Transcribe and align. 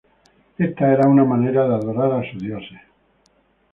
Esta 0.57 0.91
era 0.93 1.07
una 1.07 1.23
manera 1.25 1.67
de 1.67 1.75
adorar 1.75 2.11
a 2.13 2.31
sus 2.31 2.41
dioses. 2.41 2.81